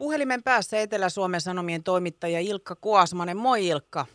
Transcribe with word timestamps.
Puhelimen 0.00 0.42
päässä 0.42 0.80
Etelä-Suomen 0.80 1.40
Sanomien 1.40 1.82
toimittaja 1.82 2.40
Ilkka 2.40 2.74
Kuasmanen. 2.80 3.36
Moi 3.36 3.66
Ilkka. 3.66 4.06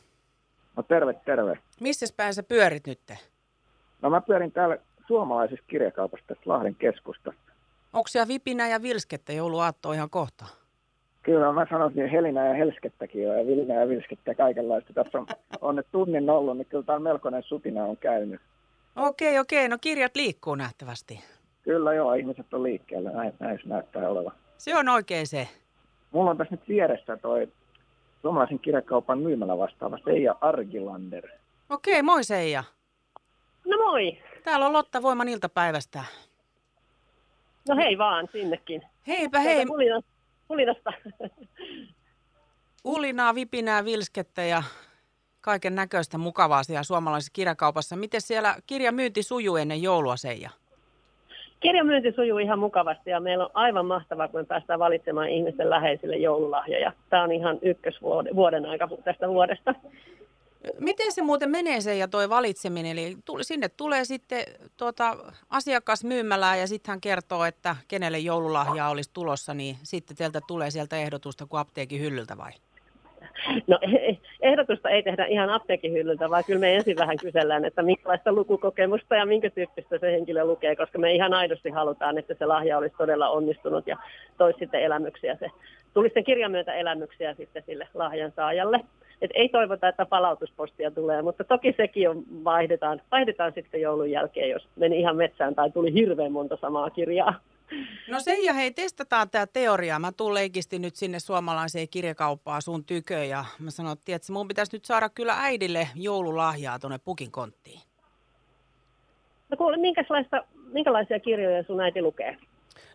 No 0.76 0.84
terve, 0.84 1.14
terve. 1.26 1.58
Missä 1.80 2.06
päin 2.18 2.34
sä 2.34 2.44
pyörit 2.44 2.88
nyt? 2.88 3.00
No 4.02 4.10
mä 4.10 4.22
pyörin 4.22 4.52
täällä 4.52 4.78
suomalaisessa 5.08 5.66
kirjakaupassa 5.68 6.26
tästä 6.28 6.44
Lahden 6.46 6.76
keskustasta. 6.76 7.52
Onko 7.94 8.08
siellä 8.08 8.28
vipinä 8.28 8.68
ja 8.68 8.82
vilskettä 8.82 9.34
jouluaatto 9.34 9.94
ihan 9.94 10.10
kohta? 10.10 10.46
Kyllä 11.24 11.54
mä 11.54 11.68
sanoisin 11.70 12.10
helinää 12.10 12.48
ja 12.48 12.54
helskettäkin 12.54 13.24
jo, 13.24 13.34
ja 13.34 13.48
vilinää 13.48 13.82
ja 13.82 13.90
vilskettä 13.90 14.32
ja 14.32 14.36
kaikenlaista. 14.36 14.94
Tässä 14.94 15.18
on, 15.18 15.28
on 15.62 15.76
nyt 15.76 15.88
tunnin 15.92 16.30
ollut, 16.30 16.58
niin 16.58 16.68
kyllä 16.68 16.84
täällä 16.84 17.04
melkoinen 17.04 17.44
sutina 17.44 17.84
on 17.84 17.98
käynyt. 17.98 18.42
Okei, 18.96 19.40
okei. 19.40 19.70
No 19.70 19.78
kirjat 19.82 20.16
liikkuu 20.16 20.56
nähtävästi. 20.56 21.20
Kyllä 21.64 21.94
joo, 21.94 22.14
ihmiset 22.14 22.54
on 22.54 22.64
liikkeellä, 22.64 23.12
näin, 23.12 23.34
näin 23.40 23.60
se 23.64 23.70
näyttää 23.70 24.10
olevan. 24.10 24.34
Se 24.58 24.78
on 24.78 24.90
oikein 24.90 25.28
se. 25.28 25.48
Mulla 26.16 26.32
on 26.32 26.38
tässä 26.38 26.56
nyt 26.56 26.68
vieressä 26.68 27.18
toi 27.18 27.48
suomalaisen 28.22 28.60
kirjakaupan 28.60 29.20
myymälä 29.20 29.58
vastaava 29.58 29.98
Seija 30.06 30.36
Argilander. 30.42 31.28
Okei, 31.70 32.02
moi 32.02 32.24
Seija. 32.24 32.64
No 33.66 33.78
moi. 33.78 34.18
Täällä 34.44 34.66
on 34.66 34.74
Lotta 34.74 35.02
Voiman 35.02 35.30
iltapäivästä. 35.30 36.04
No 37.70 37.76
hei 37.76 37.98
vaan 37.98 38.28
sinnekin. 38.32 38.82
Heipä 39.08 39.40
hei. 39.40 39.66
Pulinasta. 40.48 40.94
Ulinaa, 42.84 43.36
vipinää, 43.36 43.86
vilskettä 43.86 44.44
ja 44.44 44.64
kaiken 45.42 45.76
näköistä 45.76 46.18
mukavaa 46.18 46.64
siellä 46.64 46.84
suomalaisessa 46.84 47.34
kirjakaupassa. 47.34 47.96
Miten 47.96 48.22
siellä 48.22 48.56
kirjamyynti 48.68 49.24
sujuu 49.24 49.56
ennen 49.56 49.82
joulua, 49.82 50.18
Seija? 50.18 50.50
Kirjamyynti 51.66 52.12
sujuu 52.12 52.38
ihan 52.38 52.60
mukavasti 52.60 53.10
ja 53.10 53.20
meillä 53.20 53.46
on 53.46 53.52
aivan 53.54 53.86
mahtavaa, 53.86 54.28
kun 54.28 54.40
me 54.40 54.46
päästään 54.46 54.80
valitsemaan 54.80 55.30
ihmisten 55.30 55.70
läheisille 55.70 56.16
joululahjoja. 56.16 56.92
Tämä 57.10 57.24
on 57.24 57.32
ihan 57.32 57.60
ykkösvuoden 57.62 58.66
aika 58.66 58.90
tästä 59.04 59.30
vuodesta. 59.30 59.76
Miten 60.80 61.12
se 61.12 61.22
muuten 61.22 61.50
menee 61.50 61.82
se 61.82 61.98
ja 61.98 62.08
toi 62.08 62.30
valitseminen? 62.30 62.92
Eli 62.92 63.18
sinne 63.42 63.70
tulee 63.70 64.06
sitten 64.06 64.44
tuota, 64.78 65.18
asiakas 65.50 66.04
myymälään 66.04 66.60
ja 66.60 66.68
sitten 66.68 66.92
hän 66.92 67.02
kertoo, 67.02 67.46
että 67.46 67.76
kenelle 67.88 68.20
joululahja 68.20 68.88
olisi 68.88 69.10
tulossa, 69.14 69.54
niin 69.54 69.76
sitten 69.84 70.18
teiltä 70.18 70.40
tulee 70.48 70.72
sieltä 70.72 70.98
ehdotusta 70.98 71.46
kuin 71.46 71.60
apteekin 71.60 72.02
hyllyltä 72.02 72.38
vai? 72.38 72.52
No 73.68 73.80
ehdotusta 74.42 74.90
ei 74.90 75.04
tehdä 75.04 75.26
ihan 75.26 75.50
apteekin 75.50 75.94
hyllyltä, 75.94 76.30
vaan 76.30 76.44
kyllä 76.48 76.60
me 76.60 76.76
ensin 76.76 76.98
vähän 76.98 77.18
kysellään, 77.18 77.66
että 77.66 77.82
minkälaista 77.82 78.34
lukukokemusta 78.34 79.16
ja 79.16 79.26
minkä 79.26 79.50
tyyppistä 79.50 79.98
se 79.98 80.12
henkilö 80.12 80.46
lukee, 80.46 80.76
koska 80.76 81.00
me 81.00 81.14
ihan 81.14 81.34
aidosti 81.34 81.70
halutaan, 81.70 82.18
että 82.18 82.34
se 82.34 82.46
lahja 82.46 82.78
olisi 82.78 82.96
todella 82.98 83.30
onnistunut 83.30 83.88
ja 83.88 83.98
toisi 84.38 84.60
sitten 84.60 84.84
elämyksiä. 84.84 85.36
Se 85.36 85.48
tulisi 85.94 86.14
sen 86.14 86.24
kirjan 86.24 86.52
myötä 86.52 86.74
elämyksiä 86.74 87.34
sitten 87.34 87.64
sille 87.66 87.88
lahjan 87.94 88.32
saajalle. 88.36 88.80
Et 89.22 89.32
ei 89.34 89.50
toivota, 89.50 89.88
että 89.88 90.06
palautuspostia 90.06 90.92
tulee, 90.92 91.22
mutta 91.22 91.44
toki 91.44 91.74
sekin 91.78 92.10
on, 92.10 92.24
vaihdetaan, 92.44 93.02
vaihdetaan 93.12 93.52
sitten 93.54 93.82
joulun 93.82 94.12
jälkeen, 94.12 94.50
jos 94.50 94.68
meni 94.76 95.00
ihan 95.00 95.16
metsään 95.16 95.56
tai 95.56 95.72
tuli 95.72 95.94
hirveän 95.94 96.32
monta 96.32 96.58
samaa 96.62 96.90
kirjaa. 96.90 97.34
No 98.08 98.18
ja 98.46 98.54
hei, 98.54 98.72
testataan 98.72 99.30
tämä 99.30 99.48
teoria. 99.48 100.00
Mä 100.00 100.12
tulen 100.12 100.34
leikisti 100.34 100.80
nyt 100.80 100.96
sinne 100.96 101.20
suomalaiseen 101.20 101.90
kirjakauppaan 101.90 102.62
sun 102.62 102.86
tykö 102.86 103.24
ja 103.24 103.46
mä 103.60 103.72
sanoin, 103.72 103.98
että 104.08 104.34
mun 104.34 104.48
pitäisi 104.48 104.76
nyt 104.76 104.86
saada 104.86 105.10
kyllä 105.10 105.34
äidille 105.40 105.88
joululahjaa 105.96 106.80
tuonne 106.80 106.98
pukin 106.98 107.32
konttiin. 107.32 107.80
No 109.50 109.58
kuule, 109.58 109.78
minkälaista, 109.78 110.44
minkälaisia 110.74 111.20
kirjoja 111.20 111.64
sun 111.64 111.82
äiti 111.82 112.02
lukee? 112.02 112.38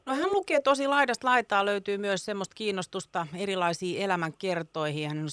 No 0.07 0.15
hän 0.15 0.33
lukee 0.33 0.61
tosi 0.61 0.89
laidasta 0.89 1.27
laitaa, 1.27 1.65
löytyy 1.67 1.99
myös 1.99 2.25
semmoista 2.25 2.55
kiinnostusta 2.55 3.27
erilaisiin 3.39 4.03
elämänkertoihin. 4.03 5.09
Hän 5.09 5.19
on 5.19 5.29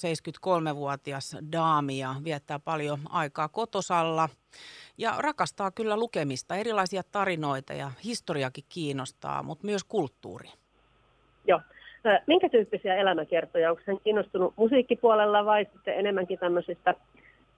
73-vuotias 0.71 1.37
daami 1.51 1.99
ja 1.99 2.15
viettää 2.23 2.59
paljon 2.59 2.99
aikaa 3.09 3.47
kotosalla 3.47 4.29
ja 4.97 5.15
rakastaa 5.17 5.71
kyllä 5.71 5.97
lukemista, 5.97 6.55
erilaisia 6.55 7.01
tarinoita 7.11 7.73
ja 7.73 7.91
historiakin 8.03 8.63
kiinnostaa, 8.69 9.43
mutta 9.43 9.65
myös 9.65 9.83
kulttuuri. 9.83 10.49
Joo. 11.47 11.61
Minkä 12.27 12.49
tyyppisiä 12.49 12.95
elämäkertoja? 12.95 13.69
Onko 13.69 13.81
hän 13.87 13.99
kiinnostunut 14.03 14.53
musiikkipuolella 14.57 15.45
vai 15.45 15.67
sitten 15.73 15.99
enemmänkin 15.99 16.39
tämmöisistä 16.39 16.95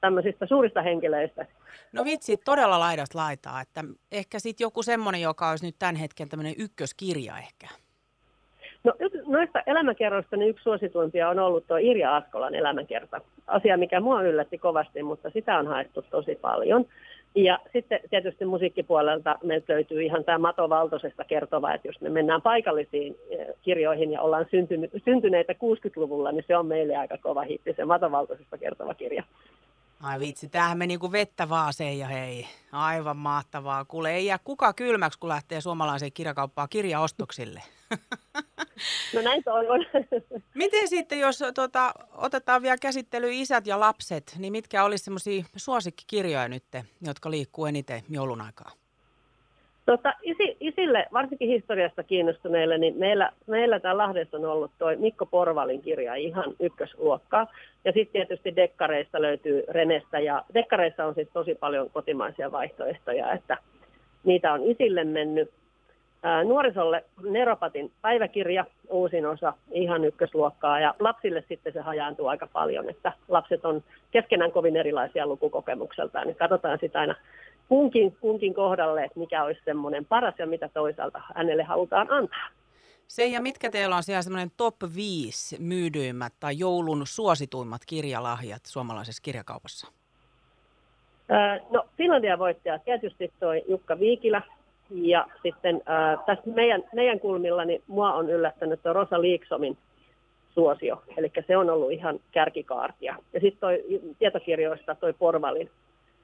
tämmöisistä 0.02 0.46
suurista 0.46 0.82
henkilöistä? 0.82 1.46
No 1.92 2.04
vitsi, 2.04 2.38
todella 2.38 2.80
laidasta 2.80 3.18
laitaa. 3.18 3.62
Että 3.62 3.84
ehkä 4.12 4.40
sitten 4.40 4.66
joku 4.66 4.84
semmoinen, 4.84 5.22
joka 5.22 5.50
olisi 5.50 5.66
nyt 5.66 5.76
tämän 5.80 5.96
hetken 5.96 6.30
tämmöinen 6.30 6.56
ykköskirja 6.58 7.38
ehkä. 7.38 7.68
No 8.84 8.94
noista 9.26 9.60
elämäkerroista 9.68 10.38
niin 10.38 10.50
yksi 10.50 10.64
suosituimpia 10.64 11.30
on 11.30 11.40
ollut 11.40 11.68
tuo 11.68 11.78
Irja 11.78 12.16
Askolan 12.16 12.56
elämäkerta. 12.56 13.22
Asia, 13.48 13.78
mikä 13.78 14.00
mua 14.00 14.22
yllätti 14.22 14.58
kovasti, 14.58 15.04
mutta 15.04 15.30
sitä 15.30 15.58
on 15.58 15.68
haettu 15.68 16.02
tosi 16.02 16.36
paljon. 16.36 16.86
Ja 17.36 17.60
sitten 17.74 18.00
tietysti 18.10 18.46
musiikkipuolelta 18.46 19.36
meiltä 19.44 19.74
löytyy 19.74 20.04
ihan 20.04 20.24
tämä 20.24 20.38
Mato 20.38 20.70
Valtosesta 20.70 21.24
kertova, 21.24 21.74
että 21.74 21.88
jos 21.88 22.02
me 22.02 22.10
mennään 22.10 22.42
paikallisiin 22.42 23.16
eh, 23.30 23.48
kirjoihin 23.62 24.12
ja 24.12 24.22
ollaan 24.22 24.46
syntyneitä 25.06 25.54
60-luvulla, 25.54 26.32
niin 26.32 26.44
se 26.48 26.58
on 26.58 26.66
meille 26.66 26.96
aika 26.96 27.18
kova 27.18 27.42
hitti, 27.42 27.74
se 27.74 27.86
Mato 27.86 28.12
Valtosesta 28.12 28.58
kertova 28.58 28.94
kirja. 28.94 29.24
Ai 30.00 30.20
vitsi, 30.20 30.50
tämähän 30.50 30.78
meni 30.78 30.98
kuin 30.98 31.12
vettä 31.12 31.50
vaaseen 31.50 32.00
ja 32.00 32.08
hei, 32.08 32.48
aivan 32.72 33.18
mahtavaa. 33.18 33.86
Kuule, 33.86 34.16
ei 34.16 34.26
jää 34.26 34.40
kuka 34.44 34.74
kylmäksi, 34.74 35.20
kun 35.20 35.30
lähtee 35.30 35.62
suomalaiseen 35.62 36.14
kirjakauppaan 36.14 36.70
kirjaostoksille. 36.70 37.64
No 39.14 39.22
näin 39.22 39.44
se 39.44 39.52
on. 39.52 39.66
Miten 40.54 40.88
sitten, 40.88 41.20
jos 41.20 41.44
tuota, 41.56 41.94
otetaan 42.12 42.62
vielä 42.62 42.78
käsittelyyn 42.78 43.34
isät 43.34 43.68
ja 43.68 43.80
lapset, 43.80 44.36
niin 44.38 44.52
mitkä 44.52 44.84
olisi 44.84 45.04
semmoisia 45.04 45.44
suosikkikirjoja 45.56 46.48
nyt, 46.48 46.64
jotka 47.02 47.32
liikkuu 47.32 47.66
eniten 47.66 48.04
joulun 48.10 48.42
aikaa? 48.42 48.72
Tota, 49.90 50.14
isi, 50.22 50.58
isille, 50.60 51.06
varsinkin 51.14 51.48
historiasta 51.48 52.04
kiinnostuneille, 52.04 52.78
niin 52.78 52.98
meillä, 52.98 53.32
meillä 53.48 53.80
täällä 53.80 54.04
Lahdessa 54.04 54.38
on 54.38 54.46
ollut 54.46 54.72
tuo 54.80 54.88
Mikko 54.98 55.26
Porvalin 55.26 55.82
kirja 55.82 56.16
ihan 56.16 56.54
ykkösluokkaa. 56.60 57.48
Ja 57.86 57.92
sitten 57.92 58.12
tietysti 58.12 58.56
dekkareista 58.56 59.22
löytyy 59.22 59.64
Renestä 59.70 60.20
ja 60.20 60.44
dekkareissa 60.54 61.06
on 61.06 61.16
siis 61.16 61.28
tosi 61.34 61.56
paljon 61.56 61.90
kotimaisia 61.90 62.52
vaihtoehtoja, 62.52 63.32
että 63.32 63.58
niitä 64.24 64.54
on 64.54 64.64
isille 64.64 65.04
mennyt. 65.04 65.50
Ää, 66.24 66.44
nuorisolle 66.44 67.04
Neropatin 67.24 67.92
päiväkirja, 68.02 68.66
uusin 68.90 69.26
osa, 69.26 69.54
ihan 69.72 70.06
ykkösluokkaa, 70.06 70.80
ja 70.80 70.94
lapsille 71.00 71.44
sitten 71.48 71.74
se 71.74 71.82
hajaantuu 71.82 72.28
aika 72.28 72.48
paljon, 72.54 72.90
että 72.90 73.12
lapset 73.28 73.66
on 73.66 73.84
keskenään 74.12 74.52
kovin 74.52 74.76
erilaisia 74.76 75.28
lukukokemukseltaan, 75.28 76.28
niin 76.28 76.36
katsotaan 76.36 76.80
sitä 76.82 77.00
aina 77.00 77.16
kunkin, 77.70 78.18
kunkin 78.22 78.54
kohdalle, 78.54 79.04
että 79.04 79.20
mikä 79.20 79.44
olisi 79.44 79.62
semmoinen 79.66 80.06
paras 80.06 80.36
ja 80.38 80.48
mitä 80.48 80.70
toisaalta 80.74 81.22
hänelle 81.36 81.64
halutaan 81.64 82.12
antaa. 82.12 82.48
Se 83.08 83.26
ja 83.26 83.42
mitkä 83.42 83.72
teillä 83.72 83.96
on 83.96 84.04
siellä 84.04 84.22
semmoinen 84.22 84.52
top 84.58 84.76
5 84.96 85.58
myydyimmät 85.60 86.34
tai 86.40 86.60
joulun 86.60 87.02
suosituimmat 87.08 87.82
kirjalahjat 87.88 88.62
suomalaisessa 88.66 89.22
kirjakaupassa? 89.22 89.88
no 91.70 91.86
Finlandia 91.98 92.40
voittaja 92.40 92.80
tietysti 92.80 93.32
toi 93.40 93.64
Jukka 93.68 94.00
Viikilä. 94.00 94.42
Ja 94.92 95.28
sitten 95.44 95.76
äh, 95.76 96.26
tässä 96.26 96.50
meidän, 96.56 96.84
meidän 96.94 97.20
kulmilla 97.20 97.66
niin 97.66 97.84
mua 97.88 98.14
on 98.14 98.30
yllättänyt 98.30 98.84
tuo 98.84 98.94
Rosa 98.94 99.22
Liiksomin 99.22 99.78
suosio. 100.54 101.04
Eli 101.18 101.32
se 101.48 101.58
on 101.58 101.70
ollut 101.70 101.92
ihan 101.92 102.20
kärkikaartia. 102.32 103.16
Ja 103.34 103.40
sitten 103.40 103.60
toi 103.60 103.84
tietokirjoista 104.20 104.96
toi 104.96 105.14
Porvalin 105.14 105.70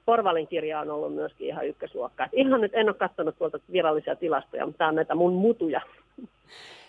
Porvalin 0.06 0.46
kirja 0.46 0.80
on 0.80 0.90
ollut 0.90 1.14
myöskin 1.14 1.46
ihan 1.46 1.66
ykkösluokka. 1.66 2.24
Et 2.24 2.30
ihan 2.34 2.60
nyt 2.60 2.74
en 2.74 2.88
ole 2.88 2.94
katsonut 2.94 3.38
tuolta 3.38 3.58
virallisia 3.72 4.16
tilastoja, 4.16 4.66
mutta 4.66 4.78
tämä 4.78 4.88
on 4.88 4.94
näitä 4.94 5.14
mun 5.14 5.32
mutuja. 5.32 5.80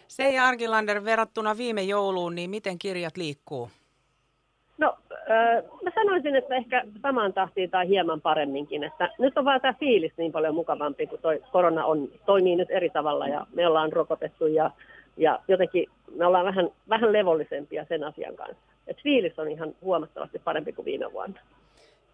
Seija 0.07 0.45
Arkilander, 0.45 1.05
verrattuna 1.05 1.57
viime 1.57 1.81
jouluun, 1.81 2.35
niin 2.35 2.49
miten 2.49 2.79
kirjat 2.79 3.17
liikkuu? 3.17 3.69
No, 4.77 4.97
äh, 5.11 5.63
mä 5.83 5.91
sanoisin, 5.95 6.35
että 6.35 6.55
ehkä 6.55 6.83
samaan 7.01 7.33
tahtiin 7.33 7.69
tai 7.69 7.87
hieman 7.87 8.21
paremminkin. 8.21 8.83
Että 8.83 9.09
nyt 9.19 9.37
on 9.37 9.45
vaan 9.45 9.61
tämä 9.61 9.73
fiilis 9.79 10.11
niin 10.17 10.31
paljon 10.31 10.55
mukavampi, 10.55 11.07
kun 11.07 11.19
toi 11.19 11.43
korona 11.51 11.85
on, 11.85 12.07
toimii 12.25 12.55
nyt 12.55 12.71
eri 12.71 12.89
tavalla 12.89 13.27
ja 13.27 13.47
me 13.53 13.67
ollaan 13.67 13.93
rokotettu 13.93 14.47
ja, 14.47 14.71
ja 15.17 15.39
jotenkin 15.47 15.87
me 16.15 16.25
ollaan 16.25 16.45
vähän, 16.45 16.69
vähän 16.89 17.13
levollisempia 17.13 17.85
sen 17.89 18.03
asian 18.03 18.35
kanssa. 18.35 18.63
Et 18.87 18.97
fiilis 19.03 19.39
on 19.39 19.51
ihan 19.51 19.73
huomattavasti 19.81 20.39
parempi 20.39 20.73
kuin 20.73 20.85
viime 20.85 21.13
vuonna. 21.13 21.39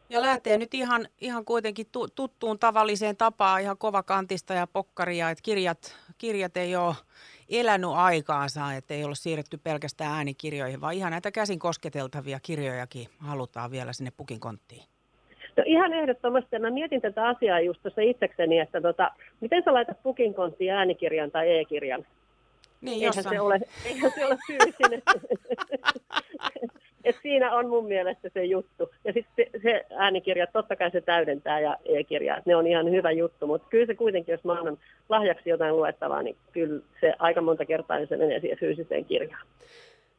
Ja 0.10 0.22
lähtee 0.22 0.58
nyt 0.58 0.74
ihan, 0.74 1.08
ihan 1.22 1.46
kuitenkin 1.46 1.88
tuttuun 2.16 2.60
tavalliseen 2.60 3.18
tapaan 3.18 3.62
ihan 3.62 3.78
kovakantista 3.78 4.54
ja 4.54 4.68
pokkaria, 4.68 5.30
että 5.30 5.42
kirjat, 5.44 5.98
kirjat 6.18 6.58
ei 6.58 6.76
ole 6.76 6.96
elänyt 7.50 7.90
aikaansa, 7.90 8.74
että 8.74 8.94
ei 8.94 9.04
ole 9.04 9.16
siirretty 9.16 9.58
pelkästään 9.58 10.12
äänikirjoihin, 10.12 10.82
vaan 10.82 10.94
ihan 10.94 11.12
näitä 11.12 11.32
käsin 11.32 11.60
kosketeltavia 11.60 12.40
kirjojakin 12.42 13.08
halutaan 13.20 13.72
vielä 13.72 13.94
sinne 13.94 14.12
pukin 14.18 14.40
konttiin. 14.40 14.84
No 15.58 15.64
ihan 15.66 15.94
ehdottomasti. 15.94 16.60
Mä 16.60 16.70
mietin 16.70 17.02
tätä 17.02 17.28
asiaa 17.28 17.60
just 17.60 17.82
tuossa 17.82 18.02
itsekseni, 18.02 18.60
että 18.60 18.82
tota, 18.82 19.12
miten 19.42 19.64
sä 19.64 19.74
laitat 19.74 20.04
pukin 20.04 20.34
konttiin 20.34 20.74
äänikirjan 20.74 21.32
tai 21.32 21.58
e-kirjan? 21.58 22.06
Niin, 22.82 22.94
eihän, 22.94 23.06
jossain. 23.06 23.36
se 23.36 23.42
ole, 23.42 23.60
eihän 23.86 24.12
se 24.12 24.26
ole 24.26 24.38
fyysinen. 24.48 25.02
Et 27.04 27.16
siinä 27.22 27.52
on 27.52 27.70
mun 27.70 27.88
mielestä 27.88 28.30
se 28.34 28.46
juttu. 28.46 28.90
Ja 29.04 29.14
sitten 29.14 29.46
se, 29.54 29.60
se 29.64 29.86
äänikirja, 29.98 30.48
totta 30.48 30.76
kai 30.76 30.92
se 30.92 31.02
täydentää 31.02 31.60
ja 31.60 31.78
e-kirja, 31.86 32.42
ne 32.46 32.56
on 32.56 32.68
ihan 32.68 32.92
hyvä 32.92 33.12
juttu, 33.12 33.48
mutta 33.48 33.68
kyllä 33.70 33.86
se 33.86 33.96
kuitenkin, 33.96 34.34
jos 34.34 34.44
mä 34.44 34.54
annan 34.54 34.78
lahjaksi 35.10 35.50
jotain 35.50 35.78
luettavaa, 35.78 36.24
niin 36.24 36.38
kyllä 36.52 36.82
se 37.02 37.14
aika 37.20 37.42
monta 37.42 37.66
kertaa 37.66 37.98
niin 37.98 38.08
se 38.08 38.18
menee 38.18 38.40
siihen 38.40 38.58
fyysiseen 38.58 39.06
kirjaan. 39.06 39.48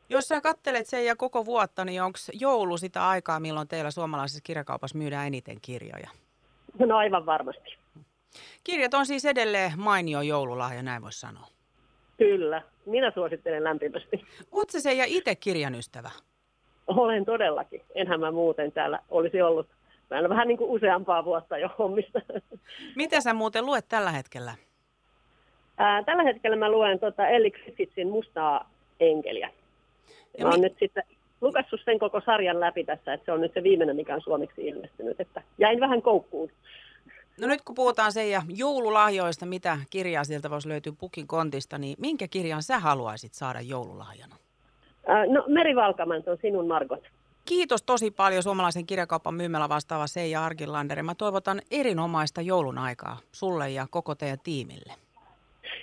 Jos 0.09 0.29
sä 0.29 0.41
kattelet 0.41 0.87
sen 0.87 1.05
ja 1.05 1.17
koko 1.17 1.45
vuotta, 1.47 1.85
niin 1.85 2.03
onko 2.03 2.19
joulu 2.33 2.79
sitä 2.79 3.09
aikaa, 3.09 3.41
milloin 3.41 3.69
teillä 3.69 3.91
suomalaisessa 3.91 4.41
kirjakaupassa 4.45 4.99
myydään 4.99 5.27
eniten 5.27 5.57
kirjoja? 5.63 6.11
No 6.79 6.97
aivan 6.97 7.27
varmasti. 7.27 7.77
Kirjat 8.65 8.95
on 8.95 9.07
siis 9.07 9.25
edelleen 9.25 9.73
mainio 9.77 10.21
joululahja, 10.21 10.83
näin 10.83 11.03
voisi 11.03 11.21
sanoa. 11.21 11.47
Kyllä, 12.19 12.63
minä 12.87 13.13
suosittelen 13.15 13.65
lämpimästi. 13.65 14.25
Oletko 14.53 14.81
se 14.81 14.93
ja 14.93 15.05
itse 15.07 15.35
kirjan 15.35 15.75
ystävä? 15.75 16.11
Olen 16.87 17.25
todellakin. 17.25 17.83
Enhän 17.95 18.21
mä 18.21 18.31
muuten 18.31 18.73
täällä 18.73 18.99
olisi 19.11 19.43
ollut. 19.43 19.67
Mä 20.11 20.19
en 20.19 20.29
vähän 20.29 20.49
niin 20.49 20.59
kuin 20.59 20.71
useampaa 20.71 21.25
vuotta 21.25 21.59
jo 21.59 21.69
hommista. 21.79 22.21
Mitä 22.97 23.21
sä 23.21 23.35
muuten 23.35 23.67
luet 23.67 23.89
tällä 23.89 24.11
hetkellä? 24.11 24.55
Ää, 25.79 26.03
tällä 26.03 26.23
hetkellä 26.23 26.57
mä 26.57 26.71
luen 26.71 27.01
tota 27.01 27.27
Elli 27.29 27.51
Griffithsin 27.51 28.09
Mustaa 28.09 28.71
enkeliä. 29.01 29.51
Ja 30.39 30.45
mä 30.45 30.51
oon 30.51 30.61
mi- 30.61 30.69
nyt 30.69 30.77
sitten 30.79 31.03
lukassut 31.41 31.81
sen 31.85 31.99
koko 31.99 32.21
sarjan 32.27 32.61
läpi 32.61 32.85
tässä, 32.85 33.13
että 33.15 33.25
se 33.25 33.33
on 33.33 33.41
nyt 33.41 33.55
se 33.55 33.63
viimeinen, 33.63 33.97
mikä 33.97 34.15
on 34.15 34.21
suomeksi 34.21 34.67
ilmestynyt. 34.67 35.21
Että 35.21 35.43
jäin 35.59 35.81
vähän 35.81 36.03
koukkuun. 36.03 36.51
No 37.41 37.47
nyt 37.47 37.63
kun 37.63 37.75
puhutaan 37.75 38.13
sen 38.13 38.31
ja 38.31 38.43
joululahjoista, 38.49 39.47
mitä 39.47 39.79
kirjaa 39.91 40.25
sieltä 40.25 40.51
voisi 40.51 40.69
löytyä 40.69 40.93
pukin 40.99 41.27
kontista, 41.27 41.79
niin 41.79 41.97
minkä 42.01 42.29
kirjan 42.29 42.63
sä 42.63 42.79
haluaisit 42.79 43.35
saada 43.35 43.61
joululahjana? 43.61 44.37
No 45.29 45.45
Meri 45.49 45.77
Valkaman, 45.77 46.23
on 46.27 46.39
sinun 46.43 46.67
Margot. 46.67 47.03
Kiitos 47.45 47.83
tosi 47.83 48.11
paljon 48.11 48.43
suomalaisen 48.43 48.87
kirjakaupan 48.87 49.35
myymällä 49.35 49.69
vastaava 49.69 50.07
Seija 50.07 50.45
Arkilander. 50.45 51.03
Mä 51.03 51.15
toivotan 51.15 51.61
erinomaista 51.71 52.41
joulun 52.41 52.79
aikaa 52.79 53.19
sulle 53.33 53.71
ja 53.71 53.87
koko 53.91 54.15
teidän 54.15 54.39
tiimille. 54.45 54.93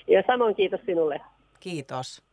Ja 0.07 0.23
samoin 0.27 0.55
kiitos 0.55 0.79
sinulle. 0.85 1.21
Kiitos. 1.59 2.23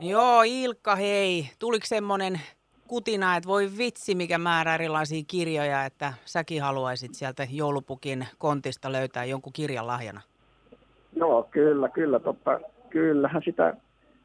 Joo, 0.00 0.42
Ilkka, 0.46 0.96
hei. 0.96 1.50
Tuliko 1.58 1.86
semmoinen 1.86 2.40
kutina, 2.88 3.36
että 3.36 3.48
voi 3.48 3.70
vitsi, 3.78 4.14
mikä 4.14 4.38
määrä 4.38 4.74
erilaisia 4.74 5.22
kirjoja, 5.26 5.84
että 5.84 6.12
säkin 6.24 6.62
haluaisit 6.62 7.14
sieltä 7.14 7.46
joulupukin 7.50 8.26
kontista 8.38 8.92
löytää 8.92 9.24
jonkun 9.24 9.52
kirjan 9.52 9.86
lahjana? 9.86 10.20
Joo, 11.16 11.48
kyllä, 11.50 11.88
kyllä, 11.88 12.18
totta. 12.20 12.60
Kyllähän 12.90 13.42
sitä, 13.44 13.76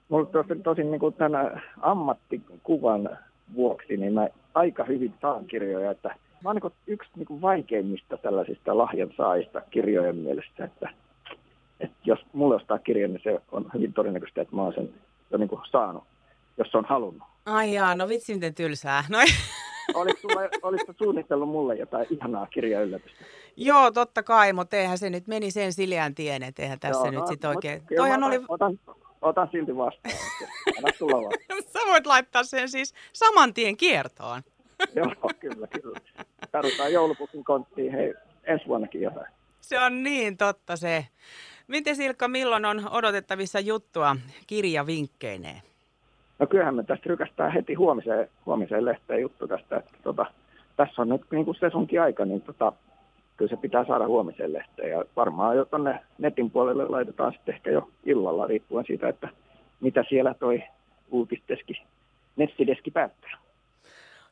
mulla 0.09 0.25
tosin, 0.25 0.63
tosin 0.63 0.91
niin 0.91 0.99
kuin 0.99 1.13
tänä 1.13 1.61
ammattikuvan 1.81 3.09
vuoksi, 3.55 3.97
niin 3.97 4.13
mä 4.13 4.27
aika 4.53 4.83
hyvin 4.83 5.13
saan 5.21 5.45
kirjoja, 5.45 5.91
että 5.91 6.15
mä 6.43 6.49
oon 6.49 6.55
niin 6.55 6.73
yksi 6.87 7.09
niin 7.15 7.25
kuin 7.25 7.41
vaikeimmista 7.41 8.17
tällaisista 8.17 8.77
lahjan 8.77 9.09
saajista 9.17 9.61
kirjojen 9.71 10.15
mielestä, 10.15 10.65
että, 10.65 10.89
että 11.79 11.97
jos 12.05 12.19
mulle 12.33 12.55
ostaa 12.55 12.79
kirjan, 12.79 13.13
niin 13.13 13.21
se 13.23 13.41
on 13.51 13.69
hyvin 13.73 13.93
todennäköistä, 13.93 14.41
että 14.41 14.55
mä 14.55 14.61
oon 14.61 14.73
sen 14.73 14.89
jo 15.31 15.37
niin 15.37 15.49
kuin 15.49 15.61
saanut, 15.71 16.03
jos 16.57 16.75
on 16.75 16.85
halunnut. 16.85 17.23
Ai 17.45 17.73
jaa, 17.73 17.95
no 17.95 18.07
vitsi 18.07 18.33
miten 18.33 18.55
tylsää. 18.55 19.03
No. 19.09 19.17
Oliko, 19.93 20.19
sulla, 20.21 20.41
oliko 20.61 20.93
suunnitellut 20.97 21.49
mulle 21.49 21.75
jotain 21.75 22.07
ihanaa 22.09 22.47
kirjayllätystä? 22.47 23.25
Joo, 23.55 23.91
totta 23.91 24.23
kai, 24.23 24.53
mutta 24.53 24.77
eihän 24.77 24.97
se 24.97 25.09
nyt 25.09 25.27
meni 25.27 25.51
sen 25.51 25.73
sileän 25.73 26.15
tien, 26.15 26.43
että 26.43 26.61
eihän 26.61 26.79
tässä 26.79 26.99
Joo, 26.99 27.11
nyt 27.11 27.19
no, 27.19 27.27
sitten 27.27 27.49
oikein... 27.49 27.81
Toihan 27.95 28.23
otan, 28.23 28.37
oli... 28.37 28.45
otan, 28.49 28.79
otan 29.25 29.49
silti 29.51 29.77
vastaan. 29.77 30.15
tulla. 30.99 31.29
Sä 31.73 31.79
voit 31.87 32.07
laittaa 32.07 32.43
sen 32.43 32.69
siis 32.69 32.93
saman 33.13 33.53
tien 33.53 33.77
kiertoon. 33.77 34.41
Joo, 34.95 35.31
kyllä, 35.39 35.67
kyllä. 35.67 35.99
Tarvitaan 36.51 36.93
joulupukin 36.93 37.43
konttiin, 37.43 37.91
hei, 37.91 38.13
ensi 38.43 38.67
vuonnakin 38.67 39.01
jotain. 39.01 39.27
Se 39.61 39.79
on 39.79 40.03
niin 40.03 40.37
totta 40.37 40.75
se. 40.75 41.05
Miten 41.67 41.95
Silkka, 41.95 42.27
milloin 42.27 42.65
on 42.65 42.89
odotettavissa 42.91 43.59
juttua 43.59 44.15
kirjavinkkeineen? 44.47 45.61
No 46.39 46.47
kyllähän 46.47 46.75
me 46.75 46.83
tästä 46.83 47.03
rykästään 47.05 47.53
heti 47.53 47.73
huomiseen, 47.73 48.29
huomiseen 48.45 48.85
lehteen 48.85 49.21
juttu 49.21 49.47
tästä, 49.47 49.77
että 49.77 49.97
tota, 50.03 50.25
tässä 50.77 51.01
on 51.01 51.09
nyt 51.09 51.21
niin 51.31 51.45
kuin 51.45 51.57
sesonkin 51.59 52.01
aika, 52.01 52.25
niin 52.25 52.41
tota, 52.41 52.73
kyllä 53.37 53.49
se 53.49 53.57
pitää 53.57 53.85
saada 53.85 54.07
huomiseen 54.07 54.53
lehteen. 54.53 54.89
Ja 54.89 55.05
varmaan 55.15 55.57
jo 55.57 55.65
tuonne 55.65 55.99
netin 56.17 56.51
puolelle 56.51 56.85
laitetaan 56.89 57.33
sitten 57.33 57.55
ehkä 57.55 57.71
jo 57.71 57.89
illalla, 58.05 58.47
riippuen 58.47 58.85
siitä, 58.85 59.09
että 59.09 59.29
mitä 59.81 60.03
siellä 60.09 60.33
toi 60.33 60.63
uutisteski, 61.11 61.83
nettideski 62.35 62.91
päättää. 62.91 63.37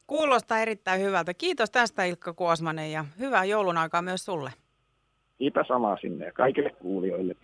Kuulostaa 0.07 0.59
erittäin 0.59 1.01
hyvältä. 1.01 1.33
Kiitos 1.33 1.71
tästä 1.71 2.03
Ilkka 2.03 2.33
Kuosmanen 2.33 2.91
ja 2.91 3.05
hyvää 3.19 3.45
joulun 3.45 3.77
aikaa 3.77 4.01
myös 4.01 4.25
sulle. 4.25 4.51
Kiitos 5.37 5.67
samaa 5.67 5.97
sinne 5.97 6.25
ja 6.25 6.31
kaikille 6.31 6.69
kuulijoille. 6.69 7.35